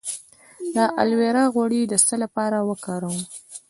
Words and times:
د 0.75 0.77
الوویرا 1.01 1.43
غوړي 1.53 1.81
د 1.87 1.93
څه 2.07 2.15
لپاره 2.23 2.57
وکاروم؟ 2.69 3.19